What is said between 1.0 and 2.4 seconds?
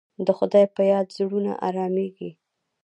زړونه ارامېږي.